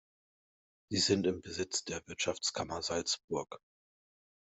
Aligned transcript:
Sie 0.89 0.97
sind 0.97 1.27
im 1.27 1.41
Besitz 1.41 1.83
der 1.83 2.01
Wirtschaftskammer 2.07 2.81
Salzburg. 2.81 3.59